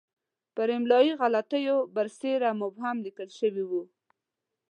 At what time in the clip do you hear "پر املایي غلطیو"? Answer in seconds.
0.55-1.77